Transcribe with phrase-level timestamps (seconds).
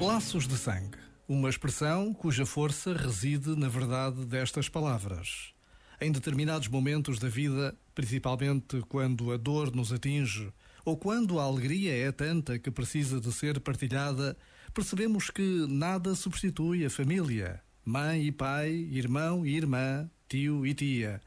[0.00, 0.96] Laços de sangue.
[1.26, 5.52] Uma expressão cuja força reside na verdade destas palavras.
[6.00, 10.52] Em determinados momentos da vida, principalmente quando a dor nos atinge
[10.84, 14.36] ou quando a alegria é tanta que precisa de ser partilhada,
[14.72, 21.20] percebemos que nada substitui a família, mãe e pai, irmão e irmã, tio e tia.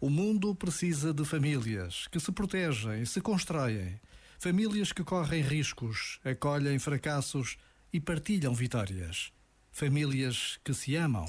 [0.00, 4.00] O mundo precisa de famílias que se protegem, se constroem,
[4.38, 7.58] famílias que correm riscos, acolhem fracassos
[7.92, 9.32] e partilham vitórias.
[9.70, 11.26] Famílias que se amam.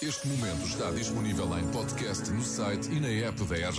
[0.00, 3.70] Este momento está disponível em podcast no site e na app da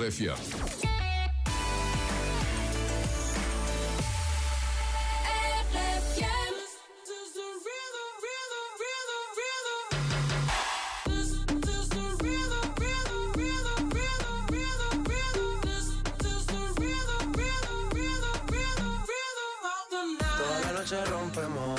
[20.90, 21.79] noche rompemos,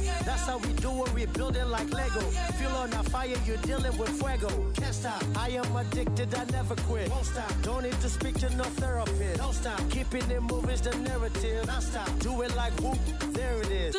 [0.31, 2.21] That's how we do it, we building like Lego.
[2.57, 4.47] Feel on a fire, you're dealing with fuego.
[4.77, 7.09] Can't stop, I am addicted, I never quit.
[7.09, 9.37] Won't stop, don't need to speak to no therapist.
[9.39, 11.67] Don't stop, keeping it moving's the narrative.
[11.67, 12.97] Non stop, do it like whoop,
[13.33, 13.93] there it is.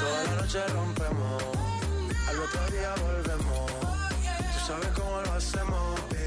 [0.00, 1.42] Toda la noche rompemos,
[2.28, 3.70] al otro día volvemos.
[4.52, 6.24] Tú sabes cómo lo hacemos, baby.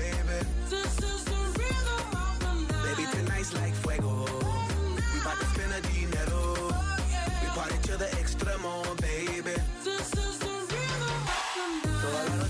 [0.71, 0.96] Baby,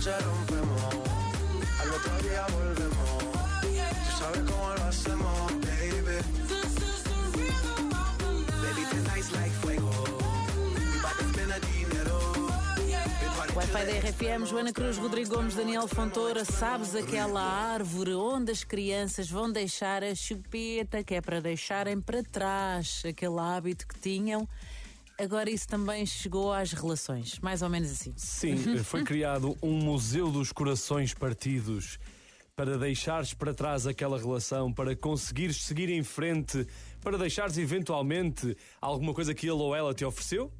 [0.07, 0.81] noche rompemos,
[1.81, 3.23] al otro día volvemos.
[4.05, 6.17] Tú sabes cómo lo hacemos, baby.
[8.61, 8.83] Baby,
[9.33, 9.91] like fuego.
[13.55, 19.31] Wi-Fi da RFM, Joana Cruz, Rodrigo Gomes, Daniel Fontoura, sabes aquela árvore onde as crianças
[19.31, 24.47] vão deixar a chupeta, que é para deixarem para trás aquele hábito que tinham.
[25.19, 28.13] Agora isso também chegou às relações, mais ou menos assim.
[28.15, 31.97] Sim, foi criado um Museu dos Corações Partidos
[32.55, 36.65] para deixares para trás aquela relação, para conseguires seguir em frente,
[37.01, 40.51] para deixares eventualmente alguma coisa que ele ou ela te ofereceu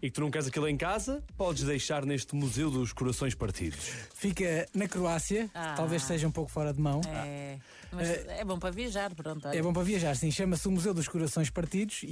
[0.00, 3.90] e que tu não queres aquilo em casa, podes deixar neste Museu dos Corações Partidos.
[4.14, 5.74] Fica na Croácia, Ah.
[5.76, 7.00] talvez seja um pouco fora de mão.
[7.08, 7.58] É,
[7.92, 9.46] mas é bom para viajar, pronto.
[9.46, 9.56] olha.
[9.56, 10.30] É bom para viajar, sim.
[10.30, 12.02] Chama-se o Museu dos Corações Partidos